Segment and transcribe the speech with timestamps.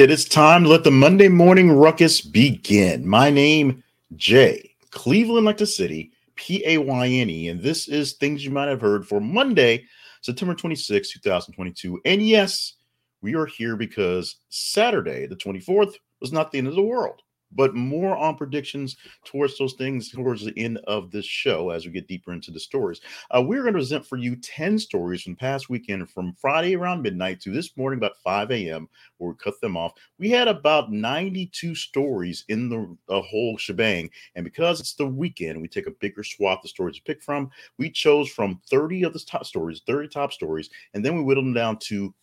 [0.00, 3.06] It is time to let the Monday morning ruckus begin.
[3.06, 3.84] My name,
[4.16, 8.50] Jay, Cleveland like the city, P A Y N E, and this is things you
[8.50, 9.84] might have heard for Monday,
[10.22, 12.00] September 26, 2022.
[12.06, 12.76] And yes,
[13.20, 17.20] we are here because Saturday, the 24th, was not the end of the world
[17.52, 21.92] but more on predictions towards those things towards the end of this show as we
[21.92, 23.00] get deeper into the stories.
[23.30, 27.02] Uh, we're going to present for you 10 stories from past weekend from Friday around
[27.02, 28.88] midnight to this morning about 5 a.m.
[29.18, 29.92] where we cut them off.
[30.18, 34.10] We had about 92 stories in the, the whole shebang.
[34.34, 37.50] And because it's the weekend, we take a bigger swath of stories to pick from.
[37.78, 41.46] We chose from 30 of the top stories, 30 top stories, and then we whittled
[41.46, 42.14] them down to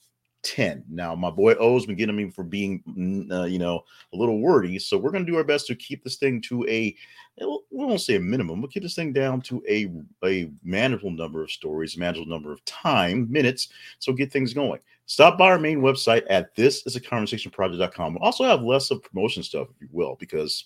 [0.44, 0.84] 10.
[0.90, 4.40] Now, my boy O's been getting me for being, mm, uh, you know, a little
[4.40, 4.80] wordy.
[4.80, 6.96] So we're going to do our best to keep this thing to a,
[7.40, 9.92] we won't say a minimum, we'll keep this thing down to a,
[10.26, 13.70] a manageable number of stories, manageable number of time, minutes.
[14.00, 14.80] So get things going.
[15.06, 18.14] Stop by our main website at this is a conversation project.com.
[18.14, 20.66] we also have less of promotion stuff, if you will, because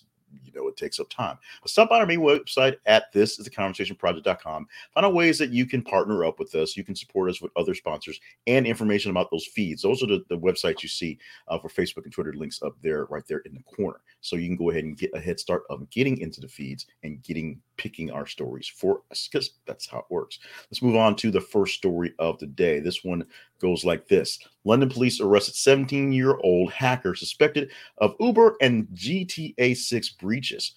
[0.52, 1.38] you know it takes up time.
[1.60, 4.66] But stop by our main website at this is the conversation project.com.
[4.94, 6.76] Find out ways that you can partner up with us.
[6.76, 9.82] You can support us with other sponsors and information about those feeds.
[9.82, 13.06] Those are the, the websites you see uh, for Facebook and Twitter links up there,
[13.06, 14.00] right there in the corner.
[14.20, 16.86] So you can go ahead and get a head start of getting into the feeds
[17.02, 20.38] and getting picking our stories for us because that's how it works.
[20.70, 22.78] Let's move on to the first story of the day.
[22.78, 23.26] This one
[23.60, 29.76] goes like this London police arrested 17 year old hacker suspected of Uber and GTA
[29.76, 30.72] 6 breaches.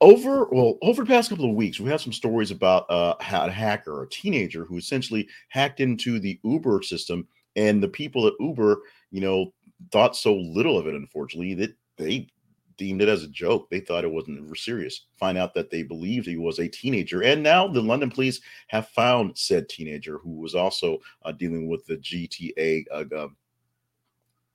[0.00, 3.50] Over well, over the past couple of weeks, we have some stories about uh, a
[3.50, 8.80] hacker, a teenager who essentially hacked into the Uber system, and the people at Uber,
[9.10, 9.52] you know,
[9.92, 12.28] thought so little of it, unfortunately, that they
[12.76, 13.68] deemed it as a joke.
[13.70, 15.06] They thought it wasn't serious.
[15.16, 17.22] Find out that they believed he was a teenager.
[17.22, 21.84] And now the London police have found said teenager who was also uh, dealing with
[21.86, 23.28] the GTA uh, uh,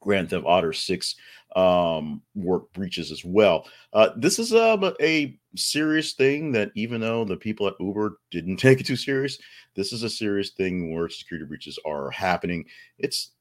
[0.02, 1.16] Grand Theft Auto 6
[1.56, 3.68] um, work breaches as well.
[3.94, 8.58] Uh, this is um, a serious thing that even though the people at Uber didn't
[8.58, 9.38] take it too serious,
[9.76, 12.66] this is a serious thing where security breaches are happening.
[12.98, 13.32] It's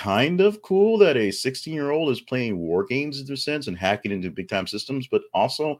[0.00, 3.66] kind of cool that a 16 year old is playing war games in a sense
[3.66, 5.78] and hacking into big time systems, but also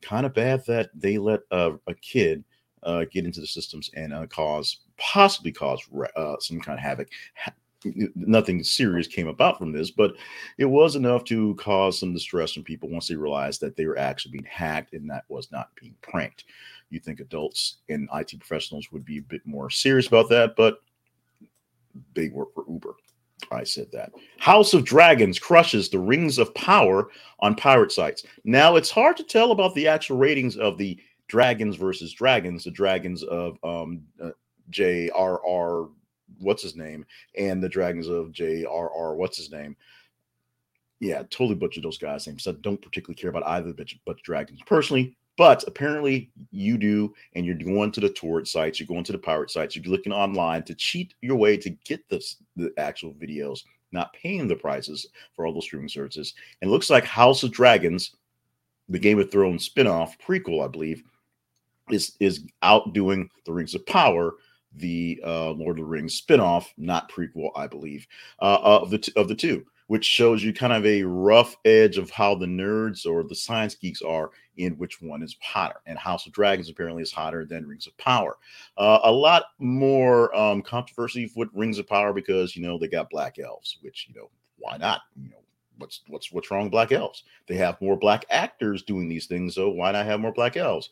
[0.00, 2.42] kind of bad that they let a kid
[2.82, 5.82] uh, get into the systems and uh, cause possibly cause
[6.16, 7.08] uh, some kind of havoc.
[7.34, 7.52] Ha-
[8.14, 10.14] nothing serious came about from this, but
[10.56, 13.98] it was enough to cause some distress from people once they realized that they were
[13.98, 16.44] actually being hacked and that was not being pranked.
[16.88, 20.78] You think adults and IT professionals would be a bit more serious about that, but
[22.14, 22.94] they work for Uber.
[23.50, 24.12] I said that.
[24.38, 27.10] House of Dragons crushes the Rings of Power
[27.40, 28.24] on pirate sites.
[28.44, 32.70] Now, it's hard to tell about the actual ratings of the Dragons versus Dragons, the
[32.70, 34.30] Dragons of um, uh,
[34.70, 35.88] J.R.R.
[36.38, 37.04] What's his name,
[37.36, 39.14] and the Dragons of J.R.R.
[39.14, 39.76] What's his name.
[41.00, 42.46] Yeah, totally butchered those guys' names.
[42.46, 44.60] I don't particularly care about either but, but dragons.
[44.66, 49.12] Personally, but apparently you do, and you're going to the torrent sites, you're going to
[49.12, 52.20] the pirate sites, you're looking online to cheat your way to get the
[52.76, 53.60] actual videos,
[53.92, 55.06] not paying the prices
[55.36, 56.34] for all those streaming services.
[56.60, 58.16] And looks like House of Dragons,
[58.88, 61.04] the Game of Thrones spinoff prequel, I believe,
[61.88, 64.34] is is outdoing the Rings of Power,
[64.74, 68.08] the uh, Lord of the Rings spinoff, not prequel, I believe,
[68.40, 71.98] uh, of the t- of the two which shows you kind of a rough edge
[71.98, 75.80] of how the nerds or the science geeks are in which one is hotter.
[75.86, 78.36] And House of Dragons apparently is hotter than Rings of Power.
[78.76, 83.10] Uh, a lot more um, controversy with Rings of Power because you know they got
[83.10, 85.00] black elves, which you know why not?
[85.16, 85.42] You know
[85.78, 87.24] what's what's what's wrong with black elves?
[87.46, 90.90] They have more black actors doing these things, so why not have more black elves?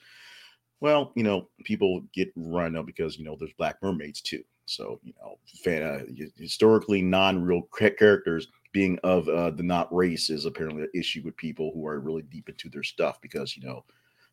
[0.81, 4.43] Well, you know, people get run up because you know there's black mermaids too.
[4.67, 7.63] So you know, fan, uh, historically non-real
[7.99, 11.99] characters being of uh, the not race is apparently an issue with people who are
[11.99, 13.83] really deep into their stuff because you know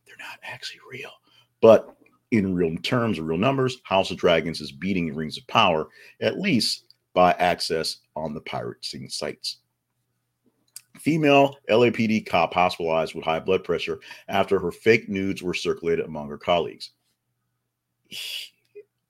[0.06, 1.12] they're not actually real.
[1.62, 1.96] But
[2.32, 5.88] in real terms real numbers, House of Dragons is beating Rings of Power
[6.20, 9.60] at least by access on the pirating sites.
[11.00, 16.28] Female LAPD cop hospitalized with high blood pressure after her fake nudes were circulated among
[16.28, 16.92] her colleagues.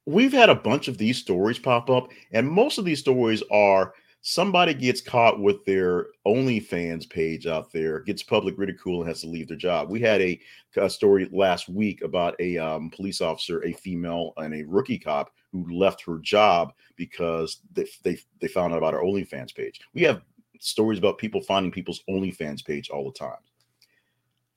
[0.06, 3.96] We've had a bunch of these stories pop up, and most of these stories are
[4.24, 9.28] somebody gets caught with their OnlyFans page out there, gets public ridicule, and has to
[9.28, 9.90] leave their job.
[9.90, 10.40] We had a,
[10.78, 15.34] a story last week about a um, police officer, a female, and a rookie cop
[15.52, 19.82] who left her job because they, they, they found out about her OnlyFans page.
[19.94, 20.22] We have
[20.60, 23.42] stories about people finding people's OnlyFans page all the time.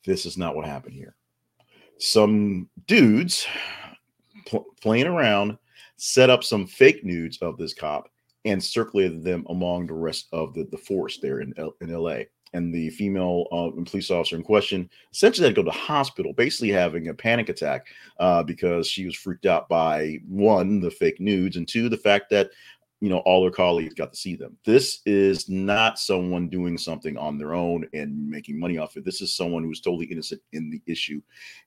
[0.04, 1.16] This is not what happened here.
[1.98, 3.48] Some dudes
[4.46, 5.58] pl- playing around
[5.96, 8.10] set up some fake nudes of this cop
[8.46, 12.20] and circulated them among the rest of the, the force there in, in LA.
[12.52, 16.70] And the female uh, police officer in question essentially had to go to hospital, basically
[16.70, 17.88] having a panic attack
[18.20, 22.30] uh, because she was freaked out by one, the fake nudes, and two, the fact
[22.30, 22.50] that
[23.00, 24.56] you know all her colleagues got to see them.
[24.64, 29.04] This is not someone doing something on their own and making money off it.
[29.04, 31.20] This is someone who's totally innocent in the issue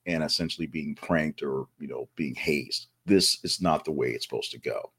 [0.07, 2.87] and essentially being pranked or you know being hazed.
[3.05, 4.91] This is not the way it's supposed to go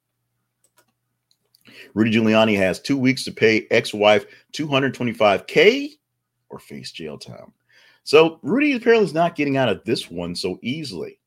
[1.94, 5.90] rudy giuliani has two weeks to pay ex-wife 225k
[6.48, 7.52] or face jail time
[8.04, 11.18] so rudy apparently is not getting out of this one so easily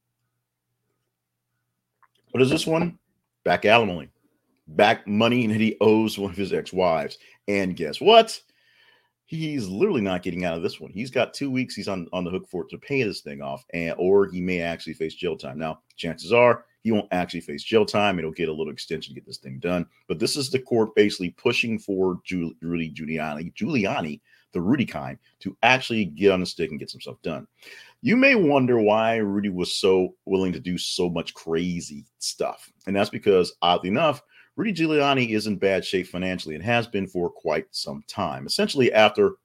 [2.31, 2.97] what is this one
[3.43, 4.09] back alimony
[4.67, 7.17] back money that he owes one of his ex-wives.
[7.47, 8.39] And guess what?
[9.25, 10.91] He's literally not getting out of this one.
[10.91, 11.75] He's got two weeks.
[11.75, 14.41] He's on, on the hook for it to pay this thing off, and or he
[14.41, 15.57] may actually face jail time.
[15.57, 18.19] Now, chances are he won't actually face jail time.
[18.19, 19.85] It'll get a little extension to get this thing done.
[20.07, 24.19] But this is the court basically pushing for Rudy Giuliani, Giuliani,
[24.51, 27.47] the Rudy kind, to actually get on the stick and get some stuff done.
[28.01, 32.71] You may wonder why Rudy was so willing to do so much crazy stuff.
[32.85, 34.21] And that's because, oddly enough,
[34.55, 38.45] Rudy Giuliani is in bad shape financially and has been for quite some time.
[38.45, 39.37] Essentially, after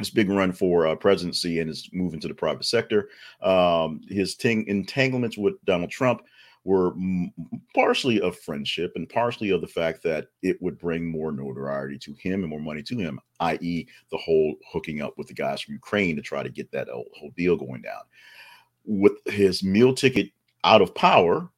[0.00, 3.08] his big run for uh, presidency and his move into the private sector,
[3.42, 6.22] um, his ting- entanglements with Donald Trump
[6.64, 7.32] were m-
[7.74, 12.12] partially of friendship and partially of the fact that it would bring more notoriety to
[12.14, 15.74] him and more money to him, i.e., the whole hooking up with the guys from
[15.74, 18.02] Ukraine to try to get that whole, whole deal going down.
[18.84, 20.30] With his meal ticket
[20.64, 21.48] out of power,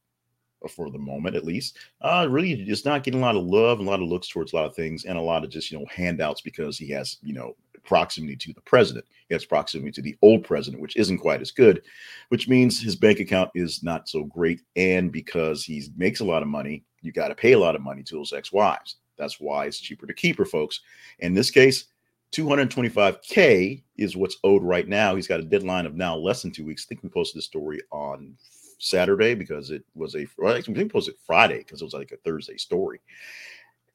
[0.69, 3.89] for the moment at least, uh, really is not getting a lot of love and
[3.89, 5.79] a lot of looks towards a lot of things and a lot of just, you
[5.79, 9.05] know, handouts because he has, you know, proximity to the president.
[9.29, 11.83] He has proximity to the old president, which isn't quite as good,
[12.29, 14.63] which means his bank account is not so great.
[14.77, 17.83] And because he makes a lot of money, you got to pay a lot of
[17.83, 18.97] money to those ex-wives.
[19.19, 20.81] That's why it's cheaper to keep her, folks.
[21.19, 21.87] In this case,
[22.33, 25.15] 225K is what's owed right now.
[25.15, 26.85] He's got a deadline of now less than two weeks.
[26.85, 28.35] I think we posted this story on
[28.79, 32.11] Saturday because it was a well, I think was it Friday because it was like
[32.13, 33.01] a Thursday story.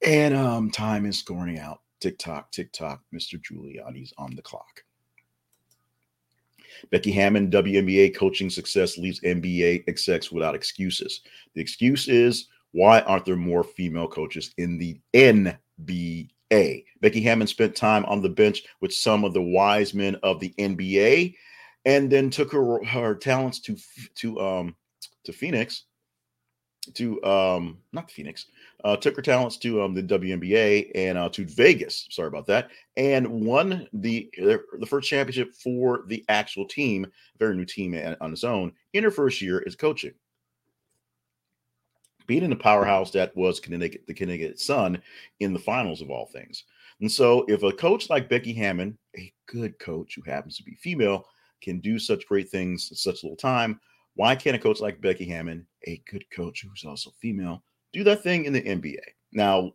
[0.05, 1.81] And um, time is scoring out.
[1.99, 3.01] Tick tock, tick tock.
[3.13, 3.41] Mr.
[3.41, 4.83] Giuliani's on the clock.
[6.91, 11.21] Becky Hammon, WNBA coaching success leaves NBA execs without excuses.
[11.55, 16.29] The excuse is why aren't there more female coaches in the NBA?
[17.01, 20.53] Becky Hammon spent time on the bench with some of the wise men of the
[20.59, 21.35] NBA
[21.85, 23.77] and then took her her talents to
[24.15, 24.75] to um
[25.23, 25.83] to Phoenix
[26.93, 28.45] to um not Phoenix
[28.83, 32.07] uh took her talents to um the WNBA and uh to Vegas.
[32.11, 32.69] Sorry about that.
[32.95, 34.29] And won the
[34.79, 37.07] the first championship for the actual team
[37.39, 40.13] very new team on its own in her first year as coaching.
[42.27, 45.01] Beating the powerhouse that was Connecticut the Connecticut Sun
[45.39, 46.65] in the finals of all things.
[46.99, 50.75] And so if a coach like Becky Hammon, a good coach who happens to be
[50.75, 51.25] female
[51.61, 53.79] can do such great things in such little time.
[54.15, 57.63] Why can't a coach like Becky Hammon, a good coach who's also female,
[57.93, 58.99] do that thing in the NBA?
[59.31, 59.71] Now,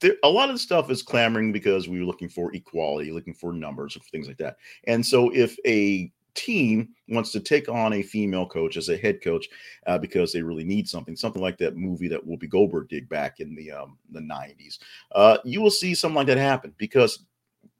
[0.00, 3.34] there, a lot of the stuff is clamoring because we were looking for equality, looking
[3.34, 4.56] for numbers, or things like that.
[4.84, 9.20] And so, if a team wants to take on a female coach as a head
[9.20, 9.48] coach
[9.86, 13.40] uh, because they really need something, something like that movie that Whoopi Goldberg did back
[13.40, 14.78] in the um, the 90s,
[15.12, 17.24] uh, you will see something like that happen because,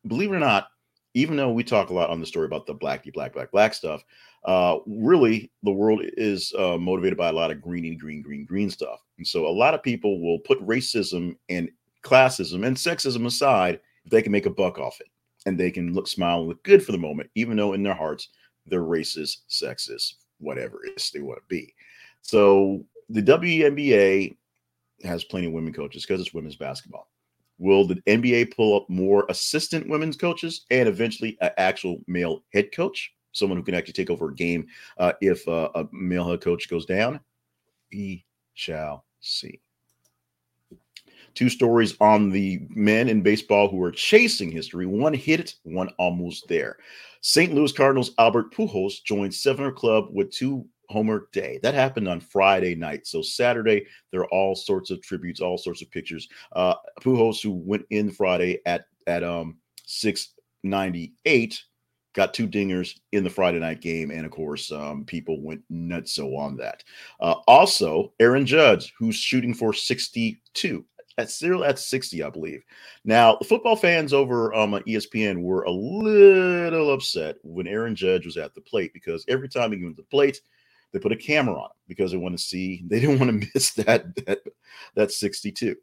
[0.07, 0.69] believe it or not,
[1.15, 3.75] even though we talk a lot on the story about the black, black, black, black
[3.75, 4.05] stuff,
[4.45, 8.71] uh, really the world is uh, motivated by a lot of greeny, green, green, green
[8.71, 9.01] stuff.
[9.19, 11.69] And so a lot of people will put racism and
[12.05, 15.09] classism and sexism aside if they can make a buck off it
[15.47, 17.95] and they can look, smile, and look good for the moment, even though in their
[17.95, 18.29] hearts
[18.67, 21.75] they're racist, sexist, whatever it is they want to be.
[22.23, 24.37] So the WNBA
[25.05, 27.09] has plenty of women coaches because it's women's basketball.
[27.59, 32.71] Will the NBA pull up more assistant women's coaches and eventually an actual male head
[32.73, 34.67] coach, someone who can actually take over a game
[34.99, 37.21] uh, if uh, a male head coach goes down?
[37.93, 39.61] We shall see.
[41.35, 44.87] Two stories on the men in baseball who are chasing history.
[44.87, 46.79] One hit it, one almost there.
[47.21, 47.55] St.
[47.55, 51.61] Louis Cardinals Albert Pujols joined 700 Club with two Homer Day.
[51.63, 53.07] That happened on Friday night.
[53.07, 56.29] So Saturday, there are all sorts of tributes, all sorts of pictures.
[56.53, 61.63] Uh Pujols, who went in Friday at at um 698,
[62.15, 66.13] got two dingers in the Friday night game, and of course, um, people went nuts
[66.13, 66.83] so on that.
[67.21, 70.85] Uh, also, Aaron Judge, who's shooting for 62
[71.19, 72.63] at still at 60, I believe.
[73.05, 78.25] Now, the football fans over um, on ESPN were a little upset when Aaron Judge
[78.25, 80.41] was at the plate because every time he went to the plate,
[80.93, 82.83] They put a camera on him because they want to see.
[82.89, 84.41] They didn't want to miss that that
[84.95, 85.77] that 62.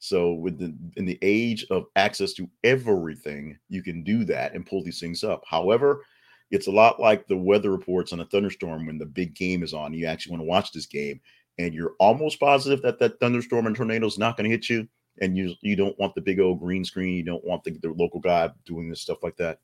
[0.00, 4.66] So with the in the age of access to everything, you can do that and
[4.66, 5.44] pull these things up.
[5.46, 6.04] However,
[6.50, 9.74] it's a lot like the weather reports on a thunderstorm when the big game is
[9.74, 9.92] on.
[9.92, 11.20] You actually want to watch this game,
[11.58, 14.88] and you're almost positive that that thunderstorm and tornado is not going to hit you,
[15.20, 17.14] and you you don't want the big old green screen.
[17.14, 19.60] You don't want the, the local guy doing this stuff like that.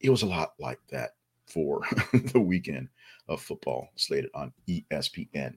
[0.00, 1.10] It was a lot like that
[1.46, 1.82] for
[2.32, 2.88] the weekend
[3.28, 5.54] of football slated on ESPN.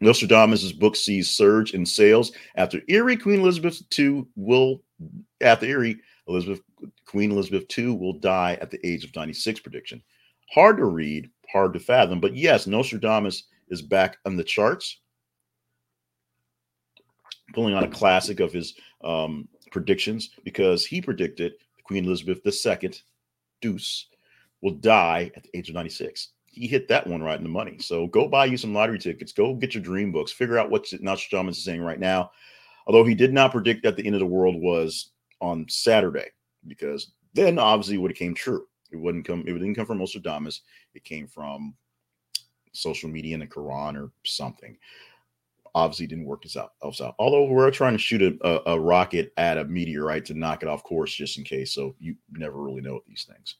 [0.00, 4.82] Nostradamus' book sees surge in sales after eerie Queen Elizabeth II will
[5.40, 6.60] after eerie Elizabeth
[7.06, 10.02] Queen Elizabeth II will die at the age of 96 prediction.
[10.50, 15.00] Hard to read, hard to fathom, but yes, Nostradamus is back on the charts,
[17.54, 22.92] pulling on a classic of his um, predictions because he predicted Queen Elizabeth II,
[23.60, 24.06] Deuce,
[24.60, 27.76] will die at the age of 96 he hit that one right in the money.
[27.78, 29.32] So go buy you some lottery tickets.
[29.32, 30.32] Go get your dream books.
[30.32, 32.30] Figure out what Nostradamus is saying right now.
[32.86, 35.10] Although he did not predict that the end of the world was
[35.40, 36.28] on Saturday,
[36.66, 38.66] because then obviously it would have came true.
[38.90, 39.40] It wouldn't come.
[39.40, 40.62] It didn't come from Nostradamus.
[40.94, 41.74] It came from
[42.72, 44.78] social media and the Quran or something.
[45.74, 46.72] Obviously, didn't work out.
[46.82, 47.14] out.
[47.18, 50.68] Although we're trying to shoot a, a, a rocket at a meteorite to knock it
[50.68, 51.74] off course just in case.
[51.74, 53.56] So you never really know these things.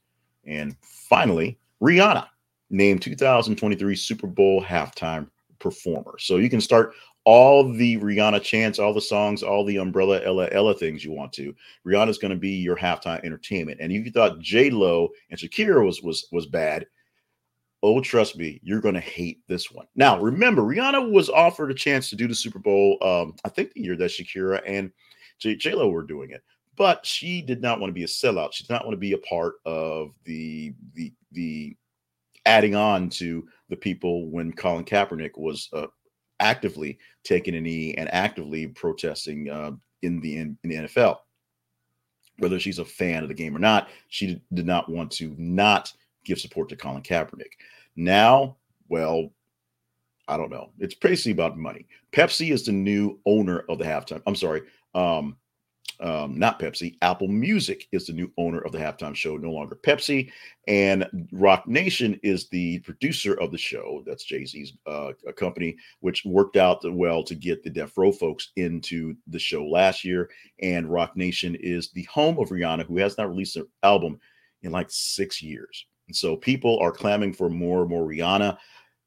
[0.46, 2.28] And finally, Rihanna
[2.70, 6.16] named 2023 Super Bowl halftime performer.
[6.18, 6.94] So you can start
[7.24, 11.32] all the Rihanna chants, all the songs, all the Umbrella Ella Ella things you want
[11.34, 11.54] to.
[11.84, 13.80] Rihanna's going to be your halftime entertainment.
[13.80, 16.86] And if you thought J Lo and Shakira was was was bad,
[17.82, 19.86] oh trust me, you're going to hate this one.
[19.96, 22.96] Now remember, Rihanna was offered a chance to do the Super Bowl.
[23.02, 24.92] Um, I think the year that Shakira and
[25.38, 26.42] J Lo were doing it,
[26.76, 28.52] but she did not want to be a sellout.
[28.52, 31.76] She did not want to be a part of the the the
[32.46, 35.86] adding on to the people when Colin Kaepernick was uh,
[36.40, 39.72] actively taking a knee and actively protesting uh,
[40.02, 41.18] in the in, in, the NFL.
[42.38, 45.92] Whether she's a fan of the game or not, she did not want to not
[46.24, 47.52] give support to Colin Kaepernick.
[47.96, 48.56] Now,
[48.88, 49.30] well,
[50.28, 50.70] I don't know.
[50.78, 51.86] It's basically about money.
[52.12, 54.22] Pepsi is the new owner of the halftime.
[54.26, 54.62] I'm sorry.
[54.94, 55.36] Um,
[56.00, 59.76] um, not Pepsi, Apple Music is the new owner of the halftime show, no longer
[59.76, 60.30] Pepsi.
[60.68, 64.02] And Roc Nation is the producer of the show.
[64.06, 68.52] That's Jay Z's uh, company, which worked out well to get the Death Row folks
[68.56, 70.28] into the show last year.
[70.60, 74.18] And Roc Nation is the home of Rihanna, who has not released an album
[74.62, 75.86] in like six years.
[76.08, 78.56] And so people are clamoring for more and more Rihanna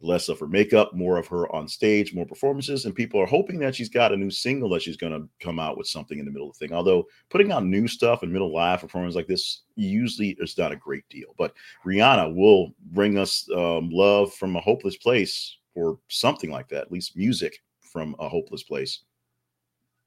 [0.02, 3.60] less of her makeup, more of her on stage, more performances, and people are hoping
[3.60, 6.26] that she's got a new single that she's going to come out with something in
[6.26, 6.76] the middle of the thing.
[6.76, 10.78] Although putting out new stuff in middle live performance like this usually is not a
[10.78, 11.36] great deal.
[11.38, 11.54] But
[11.86, 16.92] Rihanna will bring us um, love from a hopeless place or something like that, at
[16.92, 19.02] least music from a hopeless place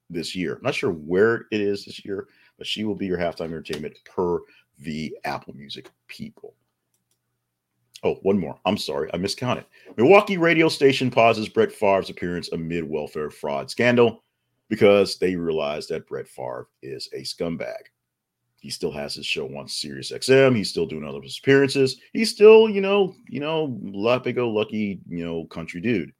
[0.09, 0.57] this year.
[0.57, 3.99] I'm not sure where it is this year, but she will be your halftime entertainment
[4.05, 4.41] per
[4.79, 6.55] the Apple Music people.
[8.05, 8.59] Oh, one more.
[8.65, 9.65] I'm sorry, I miscounted.
[9.97, 14.25] Milwaukee radio station pauses Brett Favre's appearance amid welfare fraud scandal
[14.69, 17.83] because they realize that Brett Favre is a scumbag.
[18.59, 20.57] He still has his show on Sirius XM.
[20.57, 21.99] He's still doing other appearances.
[22.13, 23.79] He's still, you know, you know,
[24.09, 26.13] happy go lucky, you know, country dude,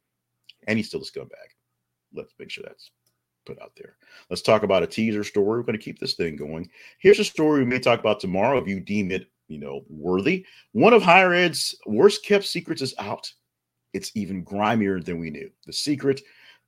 [0.67, 1.49] and he's still a scumbag.
[2.13, 2.91] Let's make sure that's
[3.45, 3.97] put out there.
[4.29, 5.47] Let's talk about a teaser story.
[5.47, 6.69] We're going to keep this thing going.
[6.99, 10.45] Here's a story we may talk about tomorrow if you deem it you know, worthy.
[10.71, 13.31] One of higher ed's worst kept secrets is out.
[13.93, 15.49] It's even grimier than we knew.
[15.65, 16.21] The secret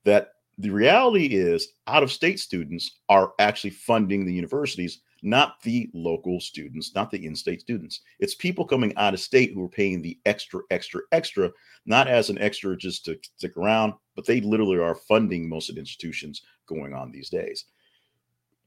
[0.04, 5.90] that the reality is out of state students are actually funding the universities, not the
[5.94, 8.02] local students, not the in state students.
[8.20, 11.52] It's people coming out of state who are paying the extra, extra, extra,
[11.86, 15.76] not as an extra just to stick around, but they literally are funding most of
[15.76, 17.66] the institutions going on these days.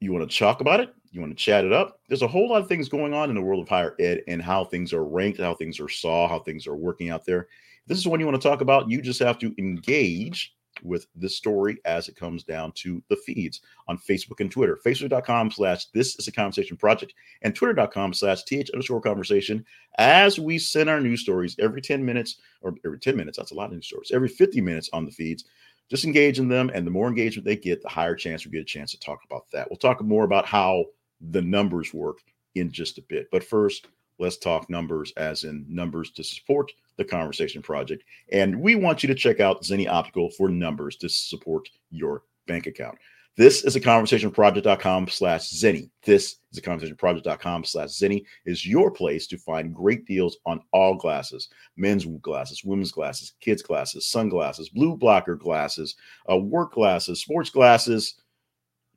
[0.01, 0.95] You want to talk about it?
[1.11, 2.01] You want to chat it up?
[2.09, 4.43] There's a whole lot of things going on in the world of higher ed and
[4.43, 7.49] how things are ranked, how things are saw, how things are working out there.
[7.83, 8.91] If this is one you want to talk about.
[8.91, 13.61] You just have to engage with this story as it comes down to the feeds
[13.89, 14.79] on Facebook and Twitter.
[14.85, 19.65] Facebook.com slash this is a conversation project and twitter.com slash th underscore conversation
[19.99, 23.39] as we send our news stories every 10 minutes or every 10 minutes.
[23.39, 24.11] That's a lot of news stories.
[24.13, 25.45] Every 50 minutes on the feeds
[25.91, 26.71] just engage in them.
[26.73, 29.21] And the more engagement they get, the higher chance we get a chance to talk
[29.25, 29.69] about that.
[29.71, 30.85] We'll talk more about how
[31.31, 32.19] the numbers work
[32.55, 33.29] in just a bit.
[33.31, 38.05] But first, let's talk numbers, as in numbers to support the Conversation Project.
[38.33, 42.67] And we want you to check out Zenni Optical for numbers to support your bank
[42.67, 42.99] account.
[43.39, 45.91] This is a conversationproject.com slash Zenni.
[46.03, 50.97] This is a conversationproject.com slash Zenni is your place to find great deals on all
[50.97, 55.95] glasses, men's glasses, women's glasses, kids glasses, sunglasses, blue blocker glasses,
[56.29, 58.17] uh, work glasses, sports glasses,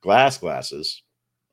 [0.02, 1.04] glass glasses.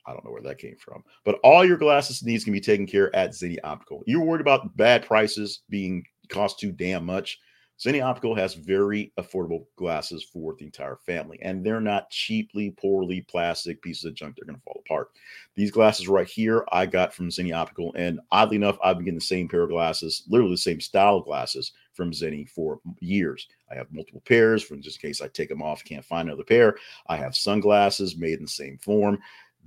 [0.06, 2.86] I don't know where that came from, but all your glasses needs can be taken
[2.86, 4.02] care at Zenni Optical.
[4.06, 7.38] You're worried about bad prices being cost too damn much.
[7.80, 13.20] Zenni Optical has very affordable glasses for the entire family, and they're not cheaply, poorly
[13.20, 14.34] plastic pieces of junk.
[14.34, 15.10] They're going to fall apart.
[15.54, 19.18] These glasses right here, I got from Zenni Optical, and oddly enough, I've been getting
[19.18, 23.46] the same pair of glasses, literally the same style glasses from Zenni for years.
[23.70, 26.42] I have multiple pairs, from just in case I take them off, can't find another
[26.42, 26.76] pair.
[27.06, 29.18] I have sunglasses made in the same form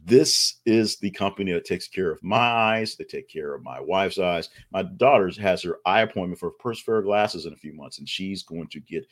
[0.04, 2.96] this is the company that takes care of my eyes.
[2.96, 4.50] They take care of my wife's eyes.
[4.72, 6.54] My daughter has her eye appointment for
[6.98, 9.06] of glasses in a few months, and she's going to get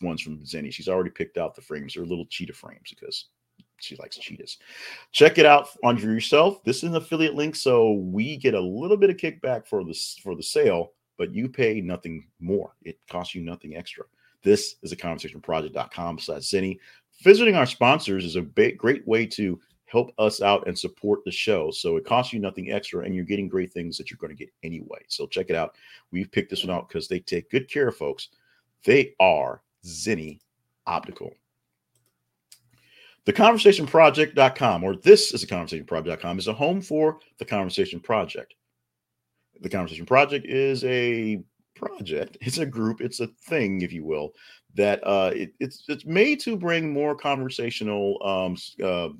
[0.00, 0.72] ones from Zenni.
[0.72, 1.94] She's already picked out the frames.
[1.94, 3.26] They're little cheetah frames because
[3.78, 4.58] she likes cheetahs.
[5.12, 6.64] Check it out on yourself.
[6.64, 9.94] This is an affiliate link, so we get a little bit of kickback for the
[10.22, 12.74] for the sale, but you pay nothing more.
[12.82, 14.04] It costs you nothing extra.
[14.42, 16.78] This is a conversationproject.com slash Zenni.
[17.22, 19.58] Visiting our sponsors is a great way to
[19.94, 21.70] help us out and support the show.
[21.70, 24.44] So it costs you nothing extra, and you're getting great things that you're going to
[24.44, 24.98] get anyway.
[25.06, 25.76] So check it out.
[26.10, 28.30] We've picked this one out because they take good care of folks.
[28.84, 30.40] They are Zenni
[30.84, 31.32] Optical.
[33.24, 38.00] The Conversation Project.com, or this is a Conversation Project.com, is a home for the Conversation
[38.00, 38.54] Project.
[39.60, 41.40] The Conversation Project is a
[41.76, 44.32] project, it's a group, it's a thing, if you will,
[44.74, 49.10] that uh, it, it's it's made to bring more conversational um, uh,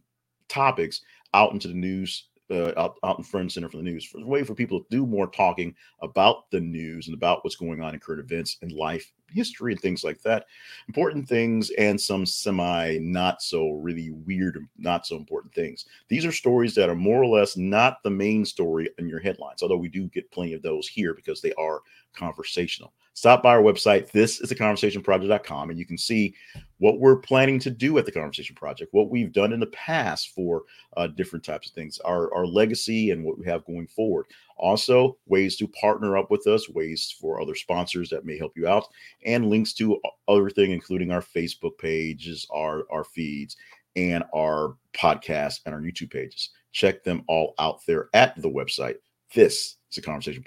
[0.54, 1.02] topics
[1.34, 4.26] out into the news, uh, out, out in front center for the news, for a
[4.26, 7.92] way for people to do more talking about the news and about what's going on
[7.92, 10.46] in current events and life history and things like that.
[10.86, 15.86] Important things and some semi not so really weird, not so important things.
[16.08, 19.62] These are stories that are more or less not the main story in your headlines,
[19.62, 21.80] although we do get plenty of those here because they are
[22.14, 24.10] conversational stop by our website.
[24.10, 26.34] This is the conversationproject.com, and you can see
[26.78, 30.30] what we're planning to do at the Conversation Project, what we've done in the past
[30.30, 30.64] for
[30.96, 34.26] uh, different types of things, our, our legacy, and what we have going forward.
[34.56, 38.68] Also, ways to partner up with us, ways for other sponsors that may help you
[38.68, 38.86] out,
[39.24, 39.98] and links to
[40.28, 43.56] everything, including our Facebook pages, our, our feeds,
[43.96, 46.50] and our podcast and our YouTube pages.
[46.72, 48.96] Check them all out there at the website.
[49.32, 50.42] This is the Conversation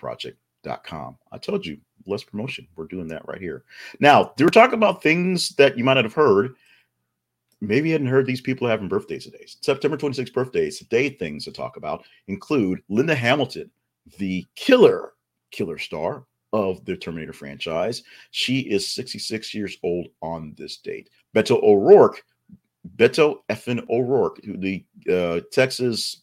[0.63, 1.17] Project.com.
[1.31, 2.67] I told you less promotion.
[2.75, 3.63] We're doing that right here.
[3.99, 6.55] Now, they were talking about things that you might not have heard.
[7.59, 9.45] Maybe you hadn't heard these people having birthdays today.
[9.61, 10.77] September 26th birthdays.
[10.77, 13.71] Today, things to talk about include Linda Hamilton,
[14.19, 15.13] the killer,
[15.51, 18.03] killer star of the Terminator franchise.
[18.31, 21.09] She is 66 years old on this date.
[21.35, 22.23] Beto O'Rourke,
[22.95, 26.21] Beto Effin O'Rourke, the uh, Texas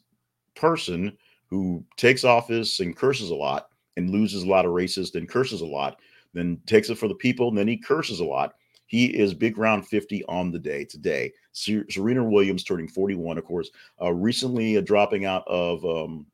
[0.55, 1.17] person
[1.49, 5.61] who takes office and curses a lot and loses a lot of races, then curses
[5.61, 5.99] a lot,
[6.33, 8.55] then takes it for the people, and then he curses a lot.
[8.87, 11.33] He is big round 50 on the day today.
[11.53, 16.27] Serena Williams turning 41, of course, uh, recently uh, dropping out of um,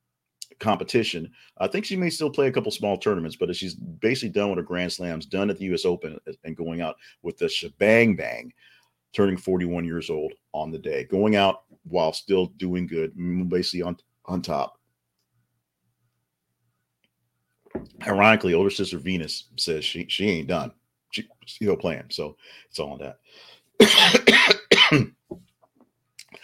[0.58, 1.30] competition.
[1.58, 4.58] I think she may still play a couple small tournaments, but she's basically done with
[4.58, 5.84] her Grand Slams, done at the U.S.
[5.84, 8.52] Open, uh, and going out with the shebang bang,
[9.12, 13.12] turning 41 years old on the day, going out while still doing good,
[13.48, 13.96] basically on
[14.26, 14.79] on top.
[18.06, 20.72] Ironically, older sister Venus says she she ain't done.
[21.10, 22.36] She still playing, so
[22.68, 23.18] it's all on that.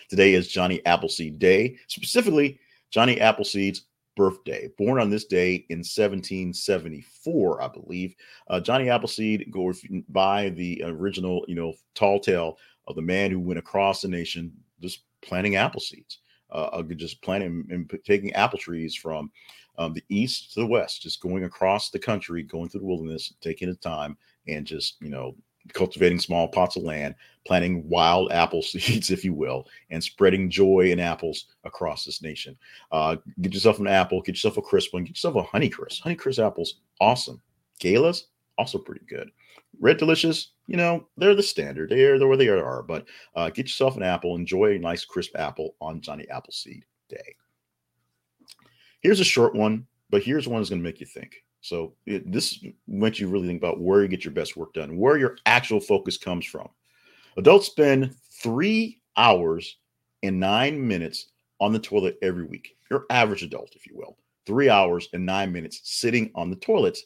[0.08, 2.58] Today is Johnny Appleseed Day, specifically
[2.90, 4.68] Johnny Appleseed's birthday.
[4.78, 8.14] Born on this day in 1774, I believe.
[8.48, 13.38] Uh, Johnny Appleseed goes by the original, you know, tall tale of the man who
[13.38, 16.18] went across the nation just planting apple seeds,
[16.50, 19.30] uh, just planting and taking apple trees from
[19.78, 23.34] um, the east to the west, just going across the country, going through the wilderness,
[23.40, 24.16] taking the time,
[24.48, 25.34] and just you know
[25.72, 27.14] cultivating small pots of land,
[27.46, 32.56] planting wild apple seeds, if you will, and spreading joy in apples across this nation.
[32.92, 36.02] Uh, get yourself an apple, get yourself a crisp one, get yourself a honey crisp.
[36.02, 37.40] Honey crisp apples, awesome.
[37.78, 39.30] Galas, also pretty good.
[39.80, 41.90] Red Delicious, you know, they're the standard.
[41.90, 42.82] They're, they're where they are.
[42.82, 44.34] But uh, get yourself an apple.
[44.36, 47.36] Enjoy a nice crisp apple on Johnny Appleseed Day.
[49.00, 51.36] Here's a short one, but here's one that's going to make you think.
[51.60, 54.96] So it, this makes you really think about where you get your best work done,
[54.96, 56.68] where your actual focus comes from.
[57.36, 59.76] Adults spend three hours
[60.22, 61.30] and nine minutes
[61.60, 62.76] on the toilet every week.
[62.90, 66.98] Your average adult, if you will, three hours and nine minutes sitting on the toilet,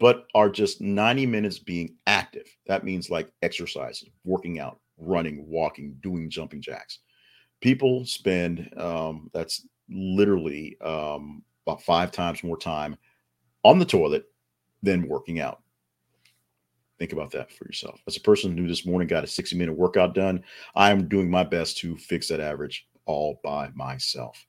[0.00, 2.48] but are just 90 minutes being active.
[2.66, 6.98] That means like exercising, working out, running, walking, doing jumping jacks.
[7.60, 12.96] People spend um, that's literally um, about five times more time
[13.62, 14.24] on the toilet
[14.82, 15.62] than working out.
[16.98, 18.00] Think about that for yourself.
[18.06, 20.42] As a person who this morning got a 60 minute workout done,
[20.74, 24.44] I'm doing my best to fix that average all by myself.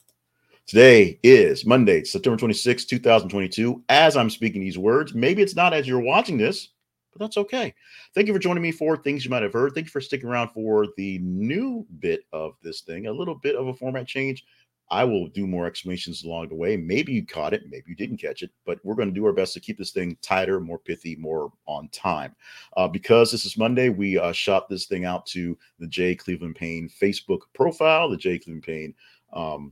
[0.66, 3.84] Today is Monday, September 26, 2022.
[3.90, 6.70] As I'm speaking these words, maybe it's not as you're watching this,
[7.12, 7.74] but that's okay.
[8.16, 9.74] Thank you for joining me for things you might have heard.
[9.74, 13.56] Thank you for sticking around for the new bit of this thing, a little bit
[13.56, 14.46] of a format change.
[14.90, 16.78] I will do more explanations along the way.
[16.78, 19.34] Maybe you caught it, maybe you didn't catch it, but we're going to do our
[19.34, 22.36] best to keep this thing tighter, more pithy, more on time.
[22.78, 26.16] Uh, because this is Monday, we uh, shot this thing out to the J.
[26.16, 28.38] Cleveland Payne Facebook profile, the J.
[28.38, 28.94] Cleveland Payne
[29.34, 29.72] um,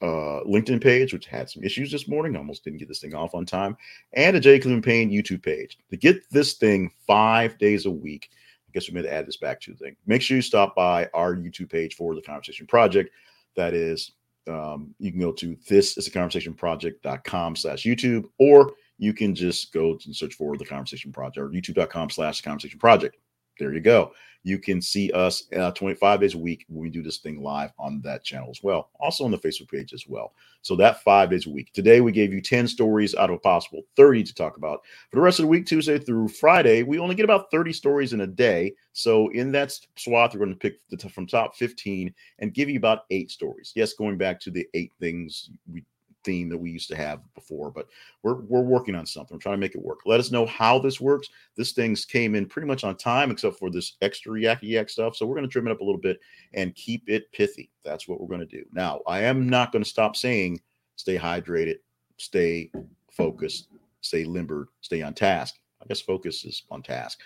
[0.00, 2.36] uh, LinkedIn page, which had some issues this morning.
[2.36, 3.76] almost didn't get this thing off on time,
[4.12, 4.58] and a J.
[4.58, 5.78] Cleveland Payne YouTube page.
[5.90, 8.30] To get this thing five days a week,
[8.68, 9.96] I guess we made to add this back to the thing.
[10.06, 13.10] Make sure you stop by our YouTube page for the Conversation Project.
[13.56, 14.12] That is,
[14.48, 19.34] um, you can go to this is a conversation project.com slash YouTube, or you can
[19.34, 23.16] just go and search for the Conversation Project or youtube.com slash conversation project
[23.58, 24.12] there you go.
[24.44, 27.72] You can see us uh, 25 days a week when we do this thing live
[27.78, 28.90] on that channel as well.
[29.00, 30.32] Also on the Facebook page as well.
[30.62, 31.72] So that five days a week.
[31.72, 34.82] Today we gave you 10 stories out of a possible 30 to talk about.
[35.10, 38.12] For the rest of the week, Tuesday through Friday, we only get about 30 stories
[38.12, 38.74] in a day.
[38.92, 42.78] So in that swath, we're going to pick the from top 15 and give you
[42.78, 43.72] about eight stories.
[43.74, 45.84] Yes, going back to the eight things we
[46.24, 47.86] theme that we used to have before, but
[48.22, 49.36] we're we're working on something.
[49.36, 50.00] We're trying to make it work.
[50.06, 51.28] Let us know how this works.
[51.56, 55.16] This thing's came in pretty much on time, except for this extra yakky yak stuff.
[55.16, 56.20] So we're going to trim it up a little bit
[56.54, 57.70] and keep it pithy.
[57.84, 58.64] That's what we're going to do.
[58.72, 60.60] Now, I am not going to stop saying
[60.96, 61.76] stay hydrated,
[62.16, 62.70] stay
[63.10, 63.68] focused,
[64.00, 65.56] stay limber, stay on task.
[65.82, 67.20] I guess focus is on task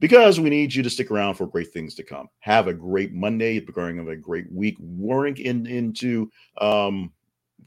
[0.00, 2.28] because we need you to stick around for great things to come.
[2.40, 7.12] Have a great Monday, beginning of a great week, warring in, into um,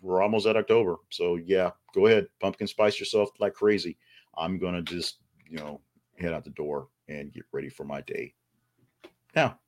[0.01, 0.97] we're almost at October.
[1.09, 3.97] So yeah, go ahead, pumpkin spice yourself like crazy.
[4.37, 5.81] I'm gonna just you know
[6.19, 8.33] head out the door and get ready for my day.
[9.35, 9.59] Now,